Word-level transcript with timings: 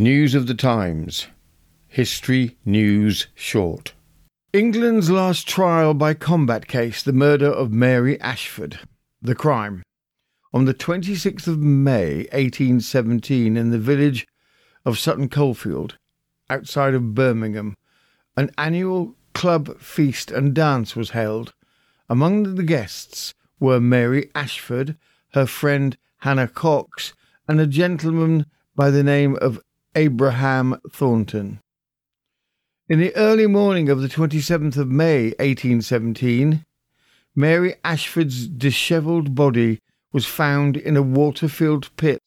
News 0.00 0.34
of 0.34 0.46
the 0.46 0.54
Times. 0.54 1.26
History 1.86 2.56
News 2.64 3.26
Short. 3.34 3.92
England's 4.54 5.10
last 5.10 5.46
trial 5.46 5.92
by 5.92 6.14
combat 6.14 6.66
case, 6.66 7.02
the 7.02 7.12
murder 7.12 7.48
of 7.50 7.70
Mary 7.70 8.18
Ashford. 8.18 8.78
The 9.20 9.34
crime. 9.34 9.82
On 10.54 10.64
the 10.64 10.72
26th 10.72 11.46
of 11.46 11.58
May, 11.58 12.20
1817, 12.32 13.58
in 13.58 13.68
the 13.72 13.78
village 13.78 14.26
of 14.86 14.98
Sutton 14.98 15.28
Coldfield, 15.28 15.98
outside 16.48 16.94
of 16.94 17.14
Birmingham, 17.14 17.74
an 18.38 18.50
annual 18.56 19.14
club 19.34 19.78
feast 19.82 20.30
and 20.30 20.54
dance 20.54 20.96
was 20.96 21.10
held. 21.10 21.52
Among 22.08 22.54
the 22.54 22.62
guests 22.62 23.34
were 23.58 23.80
Mary 23.80 24.30
Ashford, 24.34 24.96
her 25.34 25.44
friend 25.44 25.98
Hannah 26.20 26.48
Cox, 26.48 27.12
and 27.46 27.60
a 27.60 27.66
gentleman 27.66 28.46
by 28.74 28.90
the 28.90 29.04
name 29.04 29.36
of 29.42 29.60
Abraham 29.96 30.80
Thornton. 30.90 31.60
In 32.88 33.00
the 33.00 33.14
early 33.16 33.48
morning 33.48 33.88
of 33.88 34.00
the 34.00 34.08
27th 34.08 34.76
of 34.76 34.88
May, 34.88 35.30
1817, 35.38 36.64
Mary 37.34 37.74
Ashford's 37.82 38.46
dishevelled 38.46 39.34
body 39.34 39.80
was 40.12 40.26
found 40.26 40.76
in 40.76 40.96
a 40.96 41.02
water-filled 41.02 41.94
pit 41.96 42.20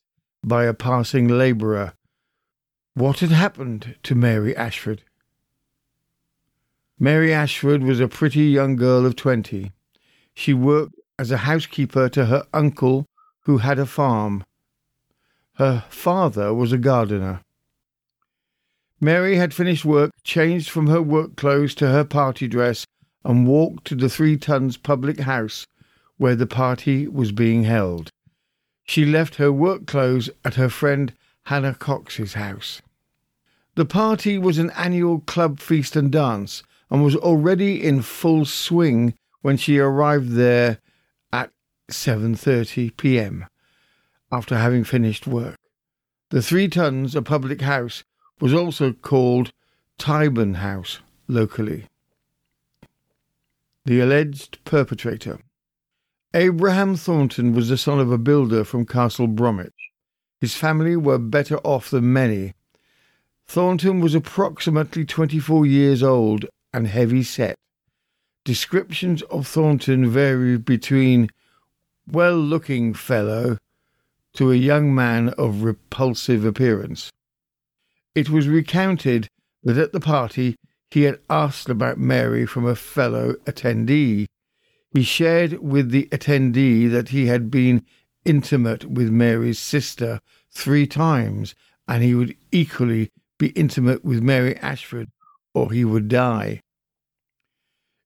by 0.43 0.65
a 0.65 0.73
passing 0.73 1.27
labourer. 1.27 1.93
What 2.95 3.19
had 3.19 3.31
happened 3.31 3.95
to 4.03 4.13
Mary 4.13 4.55
Ashford? 4.55 5.03
Mary 6.99 7.33
Ashford 7.33 7.81
was 7.81 7.99
a 7.99 8.07
pretty 8.07 8.43
young 8.43 8.75
girl 8.75 9.05
of 9.05 9.15
twenty. 9.15 9.71
She 10.33 10.53
worked 10.53 10.95
as 11.17 11.31
a 11.31 11.37
housekeeper 11.37 12.09
to 12.09 12.25
her 12.25 12.45
uncle, 12.53 13.05
who 13.41 13.59
had 13.59 13.79
a 13.79 13.85
farm. 13.85 14.43
Her 15.53 15.85
father 15.89 16.53
was 16.53 16.71
a 16.71 16.77
gardener. 16.77 17.41
Mary 19.03 19.35
had 19.35 19.53
finished 19.53 19.83
work, 19.83 20.11
changed 20.23 20.69
from 20.69 20.87
her 20.87 21.01
work 21.01 21.35
clothes 21.35 21.75
to 21.75 21.89
her 21.89 22.05
party 22.05 22.47
dress, 22.47 22.85
and 23.25 23.45
walked 23.45 23.85
to 23.85 23.95
the 23.95 24.07
Three 24.07 24.37
Tuns 24.37 24.77
public 24.77 25.19
house 25.19 25.67
where 26.15 26.37
the 26.37 26.47
party 26.47 27.05
was 27.07 27.33
being 27.33 27.63
held. 27.63 28.09
She 28.85 29.05
left 29.05 29.35
her 29.35 29.51
work 29.51 29.87
clothes 29.87 30.29
at 30.45 30.55
her 30.55 30.69
friend 30.69 31.13
Hannah 31.47 31.75
Cox's 31.75 32.35
house. 32.35 32.81
The 33.75 33.85
party 33.85 34.37
was 34.37 34.57
an 34.57 34.69
annual 34.71 35.19
club 35.19 35.59
feast 35.59 35.97
and 35.97 36.09
dance, 36.09 36.63
and 36.89 37.03
was 37.03 37.15
already 37.17 37.83
in 37.83 38.03
full 38.03 38.45
swing 38.45 39.15
when 39.41 39.57
she 39.57 39.79
arrived 39.79 40.29
there 40.29 40.77
at 41.33 41.51
7:30 41.91 42.95
p.m. 42.95 43.47
after 44.31 44.57
having 44.57 44.85
finished 44.85 45.27
work. 45.27 45.57
The 46.29 46.41
Three 46.41 46.69
Tuns, 46.69 47.15
a 47.15 47.21
public 47.21 47.59
house, 47.61 48.03
was 48.39 48.53
also 48.53 48.93
called 48.93 49.51
Tyburn 49.97 50.55
House 50.55 50.99
locally. 51.27 51.87
The 53.85 53.99
alleged 53.99 54.63
perpetrator. 54.65 55.39
Abraham 56.33 56.95
Thornton 56.95 57.53
was 57.53 57.69
the 57.69 57.77
son 57.77 57.99
of 57.99 58.11
a 58.11 58.17
builder 58.17 58.63
from 58.63 58.85
Castle 58.85 59.27
Bromwich. 59.27 59.91
His 60.41 60.55
family 60.55 60.95
were 60.95 61.19
better 61.19 61.57
off 61.59 61.89
than 61.89 62.11
many. 62.11 62.53
Thornton 63.45 63.99
was 63.99 64.15
approximately 64.15 65.05
24 65.05 65.65
years 65.65 66.01
old 66.01 66.45
and 66.73 66.87
heavy 66.87 67.23
set. 67.23 67.55
Descriptions 68.43 69.21
of 69.23 69.47
Thornton 69.47 70.09
vary 70.09 70.57
between 70.57 71.29
well 72.07 72.35
looking 72.35 72.93
fellow 72.93 73.57
to 74.33 74.51
a 74.51 74.55
young 74.55 74.93
man 74.93 75.29
of 75.37 75.63
repulsive 75.63 76.43
appearance. 76.43 77.11
It 78.15 78.29
was 78.29 78.47
recounted 78.47 79.27
that 79.63 79.77
at 79.77 79.91
the 79.91 79.99
party 79.99 80.55
he 80.91 81.03
had 81.03 81.19
asked 81.29 81.69
about 81.69 81.97
Mary 81.97 82.45
from 82.45 82.65
a 82.65 82.75
fellow 82.75 83.33
attendee. 83.45 84.27
He 84.91 85.03
shared 85.03 85.53
with 85.59 85.89
the 85.89 86.07
attendee 86.11 86.89
that 86.91 87.09
he 87.09 87.25
had 87.25 87.49
been 87.49 87.83
intimate 88.25 88.85
with 88.85 89.09
Mary's 89.09 89.57
sister 89.57 90.19
three 90.51 90.85
times, 90.85 91.55
and 91.87 92.03
he 92.03 92.13
would 92.13 92.35
equally 92.51 93.09
be 93.39 93.47
intimate 93.49 94.05
with 94.05 94.21
Mary 94.21 94.55
Ashford, 94.57 95.09
or 95.53 95.71
he 95.71 95.83
would 95.83 96.07
die. 96.07 96.61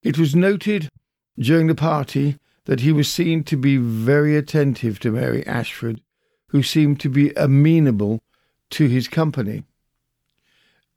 It 0.01 0.17
was 0.17 0.35
noted 0.35 0.89
during 1.37 1.67
the 1.67 1.75
party 1.75 2.37
that 2.65 2.79
he 2.79 2.91
was 2.91 3.09
seen 3.09 3.43
to 3.43 3.57
be 3.57 3.77
very 3.77 4.37
attentive 4.37 4.99
to 4.99 5.11
Mary 5.11 5.45
Ashford, 5.45 6.01
who 6.47 6.63
seemed 6.63 6.99
to 7.01 7.09
be 7.09 7.31
amenable 7.35 8.21
to 8.71 8.87
his 8.87 9.09
company. 9.09 9.63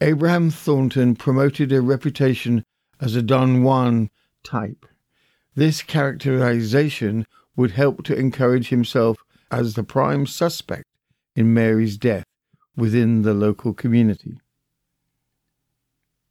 Abraham 0.03 0.51
Thornton 0.51 1.15
promoted 1.15 1.73
a 1.73 1.83
reputation 1.83 2.65
as 3.01 3.15
a 3.15 3.23
Don 3.23 3.63
Juan 3.63 4.09
type. 4.43 4.87
This 5.55 5.83
characterization 5.83 7.27
would 7.55 7.73
help 7.73 8.05
to 8.05 8.19
encourage 8.19 8.69
himself 8.69 9.19
as 9.51 9.75
the 9.75 9.83
prime 9.83 10.27
suspect 10.27 10.85
in 11.37 11.53
Mary's 11.53 11.99
death 11.99 12.25
within 12.77 13.23
the 13.23 13.35
local 13.35 13.75
community. 13.75 14.41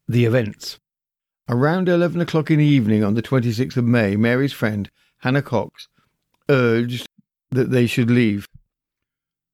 The 0.08 0.26
events. 0.26 0.80
Around 1.48 1.90
11 1.90 2.22
o'clock 2.22 2.50
in 2.50 2.58
the 2.58 2.66
evening 2.66 3.04
on 3.04 3.14
the 3.14 3.22
26th 3.22 3.78
of 3.78 3.86
May, 3.86 4.16
Mary's 4.16 4.54
friend, 4.54 4.90
Hannah 5.20 5.44
Cox, 5.44 5.88
urged 6.50 7.06
that 7.52 7.70
they 7.70 7.86
should 7.86 8.10
leave. 8.10 8.48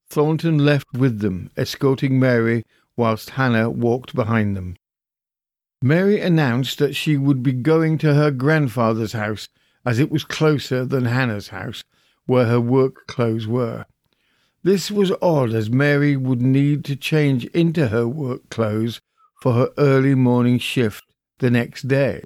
Thornton 0.09 0.59
left 0.59 0.87
with 0.93 1.19
them, 1.19 1.49
escorting 1.57 2.17
Mary 2.17 2.63
whilst 2.97 3.31
Hannah 3.31 3.69
walked 3.69 4.15
behind 4.15 4.55
them. 4.55 4.77
Mary 5.81 6.19
announced 6.19 6.79
that 6.79 6.95
she 6.95 7.17
would 7.17 7.43
be 7.43 7.51
going 7.51 7.97
to 7.99 8.13
her 8.13 8.31
grandfather's 8.31 9.13
house 9.13 9.49
as 9.85 9.99
it 9.99 10.09
was 10.09 10.23
closer 10.23 10.85
than 10.85 11.05
Hannah's 11.05 11.49
house, 11.49 11.83
where 12.25 12.45
her 12.45 12.59
work 12.59 13.05
clothes 13.07 13.47
were. 13.47 13.85
This 14.63 14.89
was 14.89 15.11
odd 15.21 15.53
as 15.53 15.69
Mary 15.69 16.17
would 16.17 16.41
need 16.41 16.83
to 16.85 16.95
change 16.95 17.45
into 17.45 17.89
her 17.89 18.07
work 18.07 18.49
clothes 18.49 18.99
for 19.39 19.53
her 19.53 19.69
early 19.77 20.15
morning 20.15 20.57
shift 20.57 21.03
the 21.37 21.51
next 21.51 21.87
day. 21.87 22.23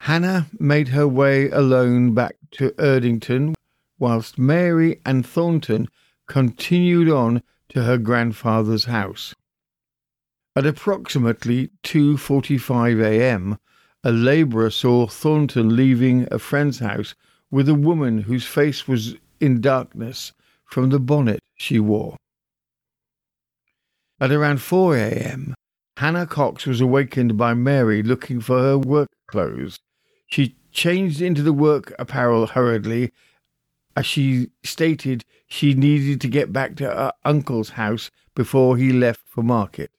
Hannah 0.00 0.46
made 0.58 0.88
her 0.88 1.06
way 1.06 1.50
alone 1.50 2.14
back 2.14 2.36
to 2.52 2.70
Erdington, 2.78 3.54
whilst 3.98 4.38
Mary 4.38 5.00
and 5.04 5.26
Thornton 5.26 5.88
continued 6.26 7.10
on 7.10 7.42
to 7.68 7.82
her 7.82 7.98
grandfather's 7.98 8.84
house. 8.84 9.34
At 10.56 10.64
approximately 10.64 11.70
2:45 11.84 13.04
a.m., 13.04 13.58
a 14.02 14.10
labourer 14.10 14.70
saw 14.70 15.06
Thornton 15.06 15.76
leaving 15.76 16.26
a 16.30 16.38
friend's 16.38 16.78
house 16.78 17.14
with 17.50 17.68
a 17.68 17.74
woman 17.74 18.22
whose 18.22 18.46
face 18.46 18.88
was 18.88 19.16
in 19.38 19.60
darkness 19.60 20.32
from 20.64 20.88
the 20.88 20.98
bonnet 20.98 21.40
she 21.56 21.78
wore. 21.78 22.16
At 24.18 24.32
around 24.32 24.62
4 24.62 24.96
a.m., 24.96 25.54
Hannah 25.98 26.26
Cox 26.26 26.64
was 26.64 26.80
awakened 26.80 27.36
by 27.36 27.52
Mary 27.52 28.02
looking 28.02 28.40
for 28.40 28.58
her 28.58 28.78
work 28.78 29.10
clothes. 29.26 29.78
She 30.26 30.56
changed 30.72 31.20
into 31.20 31.42
the 31.42 31.52
work 31.52 31.92
apparel 31.98 32.46
hurriedly 32.46 33.12
as 33.94 34.06
she 34.06 34.52
stated 34.64 35.26
she 35.48 35.74
needed 35.74 36.18
to 36.22 36.28
get 36.28 36.50
back 36.50 36.76
to 36.76 36.84
her 36.84 37.12
uncle's 37.26 37.70
house 37.70 38.10
before 38.34 38.78
he 38.78 38.90
left 38.90 39.20
for 39.26 39.42
market. 39.42 39.90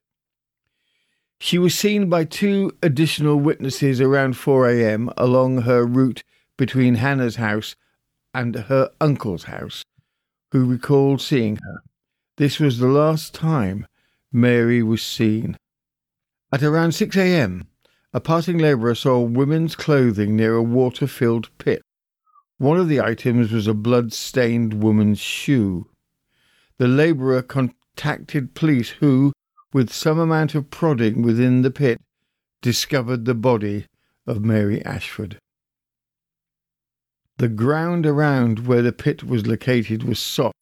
She 1.40 1.58
was 1.58 1.76
seen 1.76 2.10
by 2.10 2.24
two 2.24 2.72
additional 2.82 3.40
witnesses 3.40 4.02
around 4.02 4.38
4 4.38 4.70
a.m. 4.70 5.12
along 5.18 5.62
her 5.62 5.86
route 5.86 6.24
between 6.58 6.96
Hannah's 6.96 7.36
house 7.36 7.76
and 8.34 8.56
her 8.56 8.90
uncle's 9.00 9.44
house, 9.44 9.84
who 10.52 10.66
recalled 10.66 11.22
seeing 11.22 11.58
her. 11.58 11.82
This 12.38 12.60
was 12.60 12.80
the 12.80 12.88
last 12.88 13.34
time 13.34 13.88
Mary 14.32 14.82
was 14.82 15.02
seen. 15.02 15.58
At 16.52 16.64
around 16.64 16.94
6 16.94 17.16
a.m., 17.16 17.68
a 18.14 18.20
passing 18.20 18.58
labourer 18.58 18.96
saw 18.96 19.20
women's 19.20 19.76
clothing 19.76 20.36
near 20.36 20.56
a 20.56 20.64
water 20.64 21.08
filled 21.08 21.50
pit. 21.60 21.82
One 22.58 22.80
of 22.80 22.88
the 22.88 23.02
items 23.02 23.52
was 23.52 23.68
a 23.68 23.74
blood 23.74 24.12
stained 24.14 24.82
woman's 24.82 25.20
shoe. 25.20 25.90
The 26.80 26.88
labourer 26.88 27.44
contacted 27.44 28.56
police, 28.56 28.90
who, 28.90 29.34
with 29.74 29.92
some 29.92 30.20
amount 30.20 30.56
of 30.56 30.70
prodding 30.70 31.22
within 31.22 31.62
the 31.62 31.72
pit, 31.72 32.00
discovered 32.62 33.26
the 33.26 33.36
body 33.36 33.86
of 34.26 34.44
Mary 34.44 34.84
Ashford. 34.84 35.40
The 37.38 37.48
ground 37.48 38.06
around 38.06 38.66
where 38.66 38.82
the 38.82 38.92
pit 38.92 39.24
was 39.24 39.46
located 39.46 40.04
was 40.04 40.20
soft. 40.20 40.56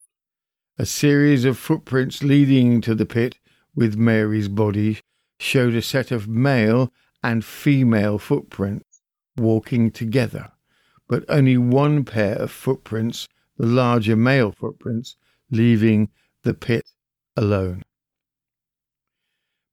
A 0.78 0.86
series 0.86 1.46
of 1.46 1.57
footprints 1.57 2.22
leading 2.22 2.81
to 2.81 2.94
the 2.94 3.06
pit 3.06 3.40
with 3.74 3.96
Mary's 3.96 4.50
body 4.50 5.00
showed 5.40 5.74
a 5.74 5.81
set 5.81 6.12
of 6.12 6.28
male 6.28 6.92
and 7.24 7.46
female 7.46 8.18
footprints 8.18 9.02
walking 9.38 9.90
together, 9.92 10.52
but 11.07 11.24
only 11.30 11.57
one 11.57 12.04
pair 12.04 12.36
of 12.36 12.52
footprints, 12.52 13.28
the 13.57 13.66
larger 13.66 14.16
male 14.16 14.52
footprints, 14.52 15.16
leaving 15.50 16.10
the 16.44 16.54
pit 16.54 16.90
alone. 17.38 17.84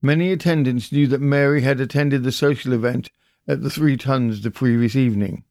Many 0.04 0.32
attendants 0.32 0.90
knew 0.90 1.06
that 1.06 1.20
Mary 1.20 1.62
had 1.62 1.80
attended 1.80 2.24
the 2.24 2.32
social 2.32 2.72
event 2.72 3.10
at 3.46 3.62
the 3.62 3.70
Three 3.70 3.96
Tuns 3.96 4.40
the 4.40 4.50
previous 4.50 4.96
evening. 4.96 5.44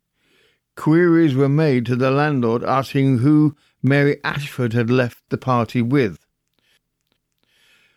Queries 0.76 1.34
were 1.34 1.48
made 1.48 1.86
to 1.86 1.96
the 1.96 2.12
landlord 2.12 2.62
asking 2.62 3.20
who 3.20 3.56
Mary 3.82 4.18
Ashford 4.26 4.74
had 4.74 4.90
left 4.90 5.24
the 5.30 5.38
party 5.38 5.82
with. 5.82 6.20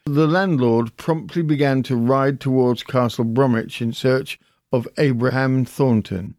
The 0.06 0.28
landlord 0.28 0.96
promptly 0.96 1.42
began 1.42 1.82
to 1.84 1.96
ride 1.96 2.38
towards 2.38 2.84
Castle 2.84 3.24
Bromwich 3.24 3.82
in 3.82 3.92
search 3.92 4.38
of 4.70 4.86
Abraham 4.96 5.64
Thornton. 5.64 6.36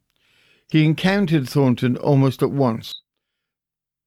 He 0.71 0.85
encountered 0.85 1.49
Thornton 1.49 1.97
almost 1.97 2.41
at 2.41 2.51
once. 2.51 3.01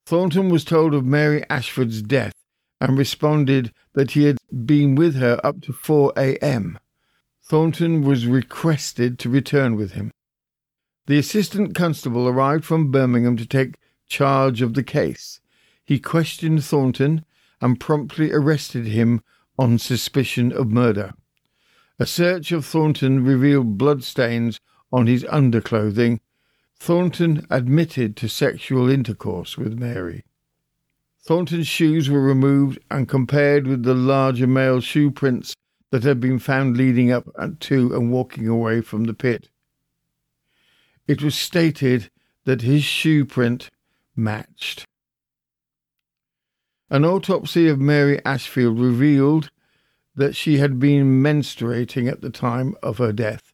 Thornton 0.07 0.49
was 0.49 0.63
told 0.63 0.95
of 0.95 1.05
Mary 1.05 1.43
Ashford's 1.51 2.01
death 2.01 2.33
and 2.81 2.97
responded 2.97 3.73
that 3.93 4.11
he 4.11 4.23
had 4.23 4.37
been 4.65 4.95
with 4.95 5.15
her 5.15 5.39
up 5.43 5.61
to 5.61 5.73
4 5.73 6.13
a.m. 6.17 6.79
Thornton 7.43 8.01
was 8.01 8.27
requested 8.27 9.17
to 9.19 9.29
return 9.29 9.75
with 9.75 9.91
him. 9.91 10.11
The 11.07 11.17
assistant 11.17 11.73
constable 11.73 12.27
arrived 12.27 12.65
from 12.65 12.91
Birmingham 12.91 13.35
to 13.37 13.45
take 13.45 13.77
charge 14.07 14.61
of 14.61 14.75
the 14.75 14.83
case. 14.83 15.39
He 15.83 15.99
questioned 15.99 16.63
Thornton 16.63 17.25
and 17.59 17.79
promptly 17.79 18.31
arrested 18.31 18.85
him 18.85 19.21
on 19.57 19.79
suspicion 19.79 20.51
of 20.51 20.67
murder. 20.67 21.13
A 21.97 22.05
search 22.05 22.51
of 22.51 22.65
Thornton 22.65 23.25
revealed 23.25 23.77
bloodstains 23.77 24.59
on 24.91 25.07
his 25.07 25.25
underclothing. 25.25 26.21
Thornton 26.79 27.45
admitted 27.49 28.15
to 28.17 28.29
sexual 28.29 28.89
intercourse 28.89 29.57
with 29.57 29.77
Mary. 29.77 30.23
Thornton's 31.29 31.67
shoes 31.67 32.09
were 32.09 32.23
removed 32.23 32.79
and 32.89 33.07
compared 33.07 33.67
with 33.67 33.83
the 33.83 33.93
larger 33.93 34.47
male 34.47 34.81
shoe 34.81 35.11
prints 35.11 35.53
that 35.91 36.01
had 36.01 36.19
been 36.19 36.39
found 36.39 36.75
leading 36.75 37.11
up 37.11 37.29
to 37.59 37.93
and 37.93 38.11
walking 38.11 38.47
away 38.47 38.81
from 38.81 39.03
the 39.03 39.13
pit. 39.13 39.47
It 41.07 41.21
was 41.21 41.35
stated 41.35 42.09
that 42.45 42.63
his 42.63 42.83
shoe 42.83 43.25
print 43.25 43.69
matched. 44.15 44.85
An 46.89 47.05
autopsy 47.05 47.67
of 47.67 47.79
Mary 47.79 48.19
Ashfield 48.25 48.79
revealed 48.79 49.51
that 50.15 50.35
she 50.35 50.57
had 50.57 50.79
been 50.79 51.21
menstruating 51.21 52.11
at 52.11 52.21
the 52.21 52.31
time 52.31 52.73
of 52.81 52.97
her 52.97 53.13
death. 53.13 53.53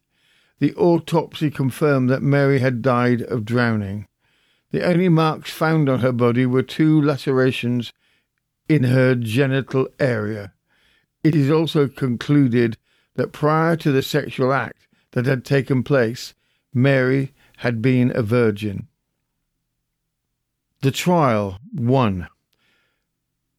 The 0.60 0.74
autopsy 0.76 1.50
confirmed 1.50 2.08
that 2.08 2.22
Mary 2.22 2.60
had 2.60 2.80
died 2.80 3.20
of 3.20 3.44
drowning. 3.44 4.06
The 4.76 4.84
only 4.84 5.08
marks 5.08 5.50
found 5.50 5.88
on 5.88 6.00
her 6.00 6.12
body 6.12 6.44
were 6.44 6.62
two 6.62 7.00
lacerations 7.00 7.94
in 8.68 8.84
her 8.84 9.14
genital 9.14 9.88
area. 9.98 10.52
It 11.24 11.34
is 11.34 11.50
also 11.50 11.88
concluded 11.88 12.76
that 13.14 13.32
prior 13.32 13.76
to 13.76 13.90
the 13.90 14.02
sexual 14.02 14.52
act 14.52 14.86
that 15.12 15.24
had 15.24 15.46
taken 15.46 15.82
place, 15.82 16.34
Mary 16.74 17.32
had 17.56 17.80
been 17.80 18.12
a 18.14 18.20
virgin. 18.20 18.88
The 20.82 20.90
trial 20.90 21.58
1. 21.72 22.28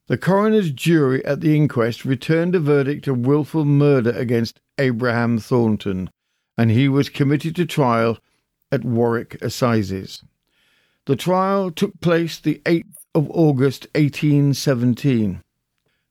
The 0.06 0.20
coroner's 0.20 0.70
jury 0.70 1.26
at 1.26 1.42
the 1.42 1.56
inquest 1.56 2.06
returned 2.06 2.54
a 2.54 2.60
verdict 2.60 3.08
of 3.08 3.26
wilful 3.26 3.66
murder 3.66 4.12
against 4.12 4.62
Abraham 4.78 5.40
Thornton, 5.40 6.12
and 6.56 6.70
he 6.70 6.88
was 6.88 7.10
committed 7.10 7.56
to 7.56 7.66
trial 7.66 8.20
at 8.72 8.86
Warwick 8.86 9.42
Assizes. 9.42 10.22
The 11.08 11.16
trial 11.16 11.72
took 11.72 12.02
place 12.02 12.38
the 12.38 12.62
8th 12.66 12.96
of 13.16 13.32
August 13.32 13.88
1817. 13.96 15.42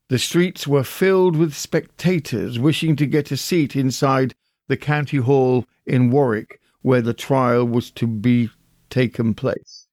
The 0.08 0.18
streets 0.18 0.66
were 0.66 0.84
filled 0.84 1.36
with 1.36 1.54
spectators 1.54 2.58
wishing 2.58 2.96
to 2.96 3.04
get 3.04 3.30
a 3.30 3.36
seat 3.36 3.76
inside 3.76 4.34
the 4.68 4.76
county 4.78 5.18
hall 5.18 5.66
in 5.84 6.10
Warwick 6.10 6.62
where 6.80 7.02
the 7.02 7.12
trial 7.12 7.66
was 7.66 7.90
to 7.90 8.06
be 8.06 8.48
taken 8.88 9.34
place. 9.34 9.86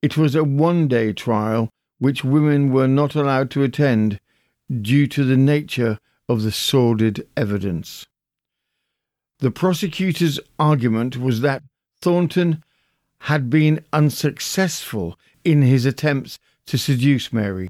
It 0.00 0.16
was 0.16 0.34
a 0.34 0.42
one 0.42 0.88
day 0.88 1.12
trial 1.12 1.68
which 1.98 2.24
women 2.24 2.72
were 2.72 2.88
not 2.88 3.14
allowed 3.14 3.50
to 3.50 3.62
attend 3.62 4.20
due 4.80 5.06
to 5.08 5.22
the 5.22 5.36
nature 5.36 5.98
of 6.30 6.44
the 6.44 6.52
sordid 6.52 7.28
evidence. 7.36 8.06
The 9.40 9.50
prosecutor's 9.50 10.40
argument 10.58 11.18
was 11.18 11.42
that 11.42 11.62
Thornton 12.00 12.64
had 13.20 13.50
been 13.50 13.84
unsuccessful 13.92 15.18
in 15.44 15.62
his 15.62 15.84
attempts 15.84 16.38
to 16.66 16.78
seduce 16.78 17.32
Mary. 17.32 17.68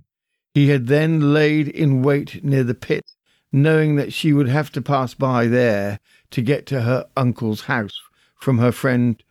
He 0.54 0.68
had 0.68 0.86
then 0.88 1.32
laid 1.32 1.68
in 1.68 2.02
wait 2.02 2.42
near 2.44 2.64
the 2.64 2.74
pit, 2.74 3.04
knowing 3.52 3.96
that 3.96 4.12
she 4.12 4.32
would 4.32 4.48
have 4.48 4.70
to 4.72 4.82
pass 4.82 5.14
by 5.14 5.46
there 5.46 6.00
to 6.30 6.42
get 6.42 6.66
to 6.66 6.82
her 6.82 7.06
uncle's 7.16 7.62
house 7.62 8.00
from 8.34 8.58
her 8.58 8.72
friend 8.72 9.22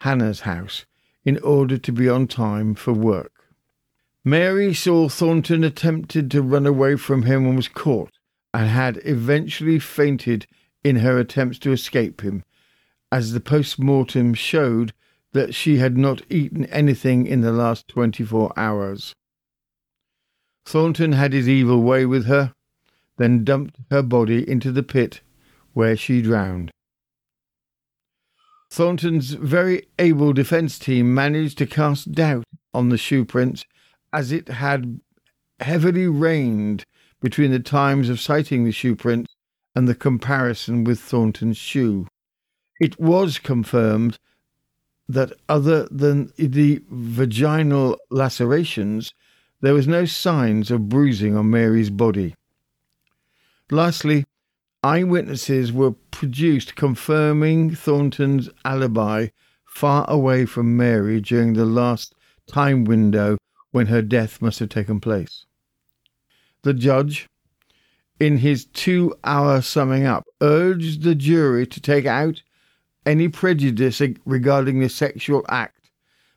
Hannah's 0.00 0.40
house 0.40 0.86
in 1.24 1.38
order 1.38 1.76
to 1.76 1.92
be 1.92 2.08
on 2.08 2.26
time 2.26 2.74
for 2.74 2.92
work. 2.92 3.32
Mary 4.24 4.74
saw 4.74 5.08
Thornton 5.08 5.64
attempted 5.64 6.30
to 6.30 6.42
run 6.42 6.66
away 6.66 6.96
from 6.96 7.22
him 7.22 7.46
and 7.46 7.56
was 7.56 7.68
caught, 7.68 8.12
and 8.52 8.68
had 8.68 9.00
eventually 9.04 9.78
fainted 9.78 10.46
in 10.82 10.96
her 10.96 11.18
attempts 11.18 11.58
to 11.60 11.72
escape 11.72 12.22
him, 12.22 12.44
as 13.12 13.32
the 13.32 13.40
post 13.40 13.78
mortem 13.78 14.34
showed 14.34 14.92
that 15.36 15.54
she 15.54 15.76
had 15.76 15.98
not 15.98 16.22
eaten 16.30 16.64
anything 16.66 17.26
in 17.26 17.42
the 17.42 17.52
last 17.52 17.86
twenty 17.86 18.24
four 18.24 18.52
hours. 18.56 19.12
Thornton 20.64 21.12
had 21.12 21.34
his 21.34 21.46
evil 21.48 21.82
way 21.82 22.06
with 22.06 22.24
her, 22.24 22.54
then 23.18 23.44
dumped 23.44 23.76
her 23.90 24.02
body 24.02 24.48
into 24.48 24.72
the 24.72 24.82
pit 24.82 25.20
where 25.74 25.94
she 25.94 26.22
drowned. 26.22 26.70
Thornton's 28.70 29.30
very 29.34 29.86
able 29.98 30.32
defence 30.32 30.78
team 30.78 31.14
managed 31.14 31.58
to 31.58 31.66
cast 31.66 32.12
doubt 32.12 32.44
on 32.72 32.88
the 32.88 32.98
shoe 32.98 33.24
prints 33.24 33.64
as 34.12 34.32
it 34.32 34.48
had 34.48 35.00
heavily 35.60 36.06
rained 36.06 36.84
between 37.20 37.50
the 37.50 37.60
times 37.60 38.08
of 38.08 38.20
sighting 38.20 38.64
the 38.64 38.72
shoe 38.72 38.96
print 38.96 39.28
and 39.74 39.86
the 39.86 39.94
comparison 39.94 40.82
with 40.82 40.98
Thornton's 40.98 41.58
shoe. 41.58 42.08
It 42.80 42.98
was 42.98 43.38
confirmed 43.38 44.18
that 45.08 45.32
other 45.48 45.86
than 45.90 46.32
the 46.36 46.82
vaginal 46.90 47.98
lacerations, 48.10 49.12
there 49.60 49.74
was 49.74 49.86
no 49.86 50.04
signs 50.04 50.70
of 50.70 50.88
bruising 50.88 51.36
on 51.36 51.50
Mary's 51.50 51.90
body. 51.90 52.34
Lastly, 53.70 54.24
eyewitnesses 54.82 55.72
were 55.72 55.92
produced 55.92 56.76
confirming 56.76 57.74
Thornton's 57.74 58.48
alibi 58.64 59.28
far 59.64 60.08
away 60.08 60.46
from 60.46 60.76
Mary 60.76 61.20
during 61.20 61.52
the 61.52 61.64
last 61.64 62.14
time 62.46 62.84
window 62.84 63.36
when 63.72 63.86
her 63.86 64.02
death 64.02 64.40
must 64.40 64.58
have 64.58 64.68
taken 64.68 65.00
place. 65.00 65.44
The 66.62 66.74
judge, 66.74 67.28
in 68.18 68.38
his 68.38 68.64
two 68.64 69.14
hour 69.24 69.60
summing 69.60 70.06
up, 70.06 70.24
urged 70.40 71.02
the 71.02 71.14
jury 71.14 71.66
to 71.66 71.80
take 71.80 72.06
out 72.06 72.42
any 73.06 73.28
prejudice 73.28 74.02
regarding 74.24 74.80
the 74.80 74.88
sexual 74.88 75.44
act 75.48 75.90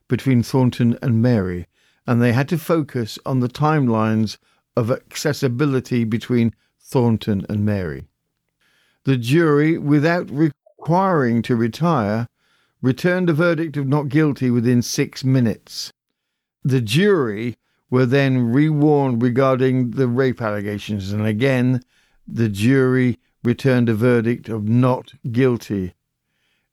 between 0.07 0.43
Thornton 0.43 0.97
and 1.01 1.21
Mary, 1.21 1.67
and 2.07 2.21
they 2.21 2.31
had 2.31 2.47
to 2.49 2.57
focus 2.57 3.19
on 3.25 3.39
the 3.39 3.49
timelines 3.49 4.37
of 4.77 4.91
accessibility 4.91 6.03
between 6.03 6.53
Thornton 6.79 7.45
and 7.49 7.65
Mary. 7.65 8.05
The 9.03 9.17
jury, 9.17 9.77
without 9.77 10.29
requiring 10.29 11.41
to 11.43 11.55
retire, 11.55 12.27
returned 12.81 13.29
a 13.29 13.33
verdict 13.33 13.75
of 13.77 13.87
not 13.87 14.09
guilty 14.09 14.49
within 14.49 14.81
six 14.81 15.23
minutes. 15.23 15.91
The 16.63 16.81
jury 16.81 17.57
were 17.89 18.05
then 18.05 18.51
rewarned 18.51 19.21
regarding 19.21 19.91
the 19.91 20.07
rape 20.07 20.41
allegations, 20.41 21.11
and 21.11 21.25
again 21.25 21.81
the 22.27 22.49
jury 22.49 23.17
returned 23.43 23.89
a 23.89 23.95
verdict 23.95 24.49
of 24.49 24.67
not 24.67 25.13
guilty. 25.31 25.93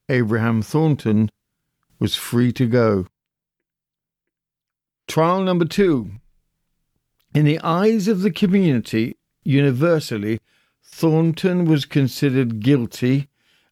Abraham 0.08 0.62
Thornton 0.62 1.30
was 1.98 2.14
free 2.14 2.52
to 2.52 2.66
go. 2.66 3.06
Trial 5.08 5.42
number 5.42 5.64
two. 5.64 6.12
In 7.34 7.44
the 7.44 7.60
eyes 7.60 8.06
of 8.06 8.20
the 8.20 8.30
community, 8.30 9.16
universally, 9.42 10.40
Thornton 10.84 11.64
was 11.64 11.84
considered 11.84 12.60
guilty, 12.60 13.28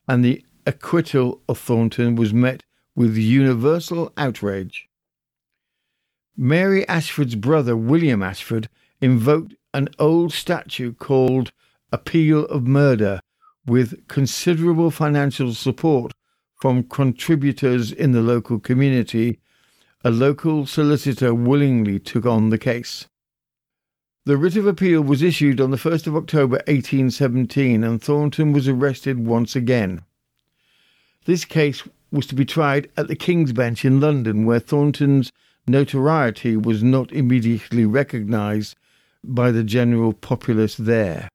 and 0.09 0.25
the 0.25 0.45
acquittal 0.67 1.41
of 1.49 1.59
Thornton 1.59 2.17
was 2.17 2.35
met 2.35 2.65
with 2.97 3.17
universal 3.17 4.13
outrage. 4.17 4.89
Mary 6.37 6.87
Ashford's 6.89 7.37
brother, 7.37 7.77
William 7.77 8.23
Ashford, 8.23 8.69
invoked 9.01 9.55
an 9.73 9.89
old 10.01 10.33
statute 10.33 10.99
called 10.99 11.53
Appeal 11.93 12.45
of 12.47 12.67
Murder 12.67 13.21
with 13.67 14.09
considerable 14.09 14.91
financial 14.91 15.55
support 15.55 16.13
from 16.57 16.85
contributors 16.85 17.93
in 17.93 18.13
the 18.13 18.23
local 18.23 18.59
community. 18.59 19.41
A 20.05 20.11
local 20.11 20.67
solicitor 20.67 21.35
willingly 21.35 21.99
took 21.99 22.27
on 22.27 22.51
the 22.51 22.59
case. 22.59 23.07
The 24.27 24.37
writ 24.37 24.57
of 24.57 24.67
appeal 24.67 25.03
was 25.03 25.23
issued 25.23 25.61
on 25.61 25.71
the 25.71 25.77
1st 25.77 26.07
of 26.07 26.17
October 26.17 26.57
1817 26.67 27.85
and 27.85 28.03
Thornton 28.03 28.53
was 28.53 28.67
arrested 28.67 29.27
once 29.27 29.55
again. 29.55 30.03
This 31.27 31.45
case 31.45 31.83
was 32.11 32.27
to 32.29 32.35
be 32.35 32.45
tried 32.45 32.89
at 32.97 33.09
the 33.09 33.17
King's 33.17 33.53
Bench 33.53 33.85
in 33.85 34.01
London, 34.01 34.47
where 34.47 34.61
Thornton's 34.61 35.33
notoriety 35.67 36.57
was 36.57 36.83
not 36.83 37.13
immediately 37.13 37.85
recognised 37.85 38.77
by 39.23 39.51
the 39.51 39.65
general 39.65 40.13
populace 40.13 40.77
there. 40.77 41.29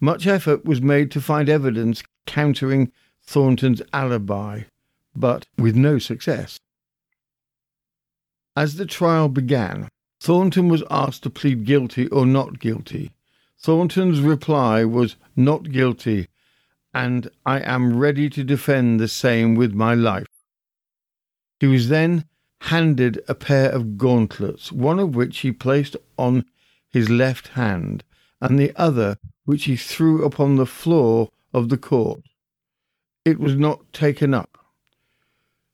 Much 0.00 0.26
effort 0.26 0.64
was 0.64 0.82
made 0.82 1.10
to 1.10 1.20
find 1.20 1.48
evidence 1.48 2.02
countering 2.26 2.92
Thornton's 3.26 3.82
alibi, 3.92 4.62
but 5.14 5.46
with 5.58 5.74
no 5.76 5.98
success. 5.98 6.58
As 8.54 8.76
the 8.76 8.86
trial 8.86 9.28
began, 9.28 9.88
Thornton 10.20 10.68
was 10.68 10.82
asked 10.90 11.22
to 11.24 11.30
plead 11.30 11.64
guilty 11.64 12.08
or 12.08 12.24
not 12.24 12.58
guilty. 12.58 13.12
Thornton's 13.58 14.20
reply 14.20 14.84
was 14.84 15.16
not 15.34 15.70
guilty, 15.70 16.28
and 16.94 17.28
I 17.44 17.60
am 17.60 17.98
ready 17.98 18.30
to 18.30 18.44
defend 18.44 18.98
the 18.98 19.08
same 19.08 19.54
with 19.54 19.74
my 19.74 19.94
life. 19.94 20.26
He 21.60 21.66
was 21.66 21.88
then 21.88 22.24
handed 22.62 23.22
a 23.28 23.34
pair 23.34 23.70
of 23.70 23.98
gauntlets, 23.98 24.72
one 24.72 24.98
of 24.98 25.14
which 25.14 25.40
he 25.40 25.52
placed 25.52 25.96
on 26.16 26.44
his 26.88 27.10
left 27.10 27.48
hand, 27.48 28.04
and 28.40 28.58
the 28.58 28.72
other 28.76 29.18
which 29.44 29.64
he 29.64 29.76
threw 29.76 30.24
upon 30.24 30.56
the 30.56 30.66
floor 30.66 31.30
of 31.52 31.68
the 31.68 31.78
court. 31.78 32.22
It 33.26 33.40
was 33.40 33.56
not 33.56 33.92
taken 33.92 34.32
up. 34.32 34.56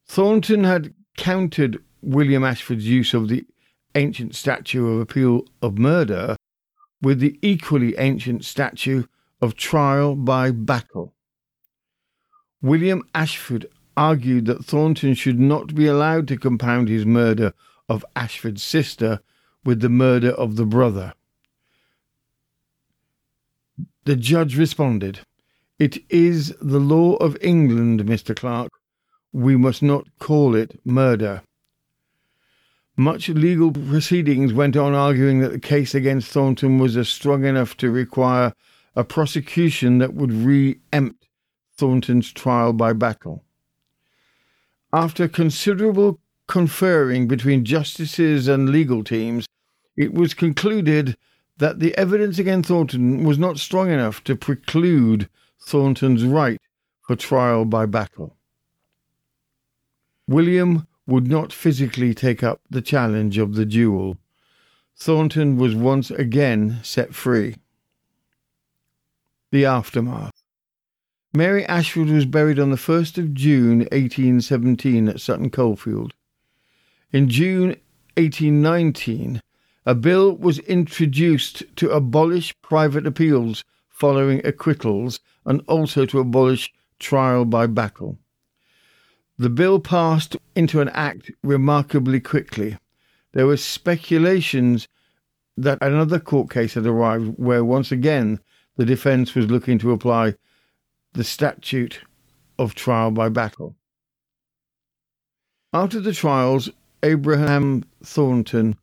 Thornton 0.06 0.64
had 0.64 0.94
countered 1.18 1.84
William 2.00 2.42
Ashford's 2.42 2.88
use 2.88 3.12
of 3.12 3.28
the 3.28 3.44
ancient 3.94 4.34
statute 4.34 4.86
of 4.88 4.98
appeal 4.98 5.44
of 5.60 5.76
murder 5.76 6.36
with 7.02 7.20
the 7.20 7.38
equally 7.42 7.94
ancient 7.98 8.46
statute 8.46 9.06
of 9.42 9.54
trial 9.54 10.16
by 10.16 10.50
battle. 10.50 11.12
William 12.62 13.02
Ashford 13.14 13.66
argued 13.98 14.46
that 14.46 14.64
Thornton 14.64 15.12
should 15.12 15.38
not 15.38 15.74
be 15.74 15.86
allowed 15.86 16.28
to 16.28 16.38
compound 16.38 16.88
his 16.88 17.04
murder 17.04 17.52
of 17.86 18.02
Ashford's 18.16 18.62
sister 18.62 19.20
with 19.62 19.80
the 19.80 19.90
murder 19.90 20.30
of 20.30 20.56
the 20.56 20.64
brother. 20.64 21.12
The 24.04 24.16
judge 24.16 24.56
responded, 24.56 25.20
It 25.82 25.98
is 26.08 26.54
the 26.60 26.78
law 26.78 27.16
of 27.16 27.36
England, 27.40 28.04
Mr. 28.04 28.36
Clark. 28.36 28.70
We 29.32 29.56
must 29.56 29.82
not 29.82 30.06
call 30.20 30.54
it 30.54 30.78
murder. 30.84 31.42
Much 32.96 33.28
legal 33.28 33.72
proceedings 33.72 34.52
went 34.52 34.76
on 34.76 34.94
arguing 34.94 35.40
that 35.40 35.50
the 35.50 35.58
case 35.58 35.92
against 35.92 36.30
Thornton 36.30 36.78
was 36.78 37.08
strong 37.08 37.44
enough 37.44 37.76
to 37.78 37.90
require 37.90 38.52
a 38.94 39.02
prosecution 39.02 39.98
that 39.98 40.14
would 40.14 40.30
re-empt 40.32 41.26
Thornton's 41.76 42.32
trial 42.32 42.72
by 42.72 42.92
battle. 42.92 43.42
After 44.92 45.26
considerable 45.26 46.20
conferring 46.46 47.26
between 47.26 47.64
justices 47.64 48.46
and 48.46 48.70
legal 48.70 49.02
teams, 49.02 49.48
it 49.96 50.14
was 50.14 50.32
concluded 50.32 51.16
that 51.56 51.80
the 51.80 51.92
evidence 51.98 52.38
against 52.38 52.68
Thornton 52.68 53.24
was 53.24 53.36
not 53.36 53.58
strong 53.58 53.90
enough 53.90 54.22
to 54.22 54.36
preclude 54.36 55.28
Thornton's 55.64 56.24
right 56.24 56.60
for 57.06 57.16
trial 57.16 57.64
by 57.64 57.86
battle. 57.86 58.36
William 60.28 60.86
would 61.06 61.26
not 61.26 61.52
physically 61.52 62.14
take 62.14 62.42
up 62.42 62.60
the 62.70 62.82
challenge 62.82 63.38
of 63.38 63.54
the 63.54 63.66
duel. 63.66 64.16
Thornton 64.96 65.56
was 65.56 65.74
once 65.74 66.10
again 66.10 66.80
set 66.82 67.14
free. 67.14 67.56
The 69.50 69.64
aftermath. 69.64 70.32
Mary 71.34 71.64
Ashford 71.66 72.08
was 72.08 72.26
buried 72.26 72.58
on 72.58 72.70
the 72.70 72.76
1st 72.76 73.18
of 73.18 73.34
June 73.34 73.78
1817 73.90 75.08
at 75.08 75.20
Sutton 75.20 75.50
Coldfield. 75.50 76.12
In 77.10 77.28
June 77.28 77.76
1819, 78.16 79.40
a 79.84 79.94
bill 79.94 80.36
was 80.36 80.58
introduced 80.60 81.64
to 81.76 81.90
abolish 81.90 82.54
private 82.62 83.06
appeals 83.06 83.64
following 83.88 84.40
acquittals 84.44 85.20
and 85.44 85.62
also 85.66 86.06
to 86.06 86.20
abolish 86.20 86.72
trial 86.98 87.44
by 87.44 87.66
battle. 87.66 88.18
The 89.38 89.50
bill 89.50 89.80
passed 89.80 90.36
into 90.54 90.80
an 90.80 90.88
act 90.90 91.30
remarkably 91.42 92.20
quickly. 92.20 92.78
There 93.32 93.46
were 93.46 93.56
speculations 93.56 94.88
that 95.56 95.78
another 95.80 96.20
court 96.20 96.50
case 96.50 96.74
had 96.74 96.86
arrived 96.86 97.34
where 97.38 97.64
once 97.64 97.90
again 97.90 98.40
the 98.76 98.84
defence 98.84 99.34
was 99.34 99.50
looking 99.50 99.78
to 99.78 99.92
apply 99.92 100.34
the 101.14 101.24
statute 101.24 102.00
of 102.58 102.74
trial 102.74 103.10
by 103.10 103.28
battle. 103.28 103.76
After 105.72 106.00
the 106.00 106.12
trials, 106.12 106.70
Abraham 107.02 107.84
Thornton 108.02 108.76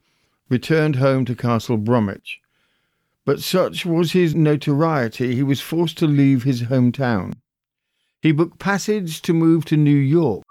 returned 0.49 0.97
home 0.97 1.25
to 1.25 1.35
Castle 1.35 1.77
Bromwich, 1.77 2.41
but 3.29 3.43
such 3.43 3.85
was 3.85 4.13
his 4.13 4.33
notoriety 4.33 5.35
he 5.35 5.43
was 5.43 5.61
forced 5.61 5.99
to 5.99 6.07
leave 6.07 6.41
his 6.41 6.63
hometown. 6.63 7.31
He 8.23 8.31
booked 8.31 8.57
passage 8.57 9.21
to 9.21 9.33
move 9.33 9.65
to 9.65 9.77
New 9.77 9.95
York, 9.95 10.43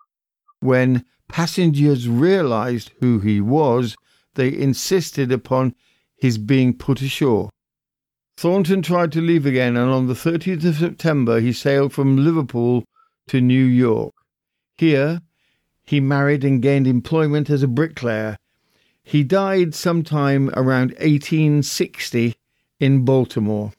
when 0.60 1.04
passengers 1.26 2.08
realized 2.08 2.92
who 3.00 3.18
he 3.18 3.40
was, 3.40 3.96
they 4.36 4.56
insisted 4.56 5.32
upon 5.32 5.74
his 6.18 6.38
being 6.38 6.72
put 6.72 7.02
ashore. 7.02 7.50
Thornton 8.36 8.80
tried 8.82 9.10
to 9.10 9.20
leave 9.20 9.44
again, 9.44 9.76
and 9.76 9.90
on 9.90 10.06
the 10.06 10.14
30th 10.14 10.64
of 10.64 10.76
September 10.76 11.40
he 11.40 11.52
sailed 11.52 11.92
from 11.92 12.24
Liverpool 12.24 12.84
to 13.26 13.40
New 13.40 13.64
York. 13.64 14.14
Here 14.76 15.22
he 15.84 15.98
married 15.98 16.44
and 16.44 16.62
gained 16.62 16.86
employment 16.86 17.50
as 17.50 17.64
a 17.64 17.66
bricklayer. 17.66 18.36
He 19.02 19.24
died 19.24 19.74
sometime 19.74 20.48
around 20.50 20.90
1860 21.00 22.36
in 22.80 23.04
Baltimore. 23.04 23.72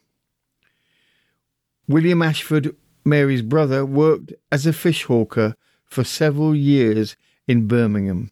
William 1.88 2.22
Ashford, 2.22 2.76
Mary's 3.04 3.42
brother, 3.42 3.84
worked 3.84 4.32
as 4.52 4.66
a 4.66 4.72
fish 4.72 5.04
hawker 5.04 5.56
for 5.84 6.04
several 6.04 6.54
years 6.54 7.16
in 7.48 7.66
Birmingham. 7.66 8.30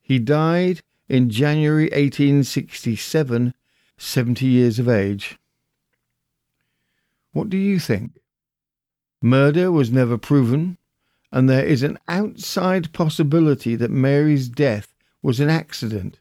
He 0.00 0.18
died 0.18 0.82
in 1.08 1.30
January 1.30 1.84
1867, 1.84 3.54
70 3.96 4.46
years 4.46 4.78
of 4.78 4.88
age. 4.88 5.38
What 7.32 7.50
do 7.50 7.56
you 7.56 7.78
think? 7.78 8.18
Murder 9.22 9.70
was 9.70 9.92
never 9.92 10.18
proven, 10.18 10.78
and 11.30 11.48
there 11.48 11.64
is 11.64 11.82
an 11.82 11.98
outside 12.08 12.92
possibility 12.92 13.76
that 13.76 13.90
Mary's 13.90 14.48
death 14.48 14.94
was 15.22 15.40
an 15.40 15.50
accident. 15.50 16.18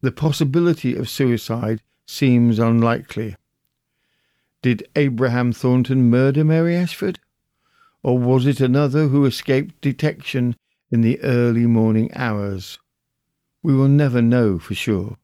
The 0.00 0.12
possibility 0.12 0.94
of 0.96 1.08
suicide 1.08 1.82
seems 2.08 2.58
unlikely. 2.58 3.36
Did 4.62 4.88
Abraham 4.96 5.52
Thornton 5.52 6.10
murder 6.10 6.42
Mary 6.42 6.74
Ashford? 6.74 7.20
or 8.02 8.18
was 8.18 8.46
it 8.46 8.60
another 8.60 9.08
who 9.08 9.24
escaped 9.24 9.80
detection 9.80 10.56
in 10.90 11.00
the 11.00 11.20
early 11.20 11.66
morning 11.66 12.10
hours? 12.14 12.78
We 13.62 13.74
will 13.74 13.88
never 13.88 14.22
know 14.22 14.58
for 14.58 14.74
sure. 14.74 15.18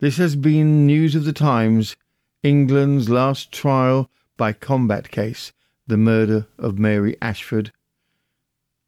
This 0.00 0.18
has 0.18 0.36
been 0.36 0.86
News 0.86 1.14
of 1.14 1.24
the 1.24 1.32
Times, 1.32 1.96
England's 2.42 3.08
last 3.08 3.50
trial 3.50 4.10
by 4.36 4.52
combat 4.52 5.10
case, 5.10 5.52
the 5.86 5.96
murder 5.96 6.46
of 6.58 6.78
Mary 6.78 7.16
Ashford. 7.22 7.72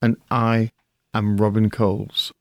And 0.03 0.17
I 0.31 0.73
am 1.15 1.39
Robin 1.39 1.71
Coles. 1.71 2.33